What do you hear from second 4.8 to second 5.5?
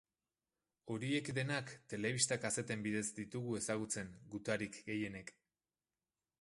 gehienek.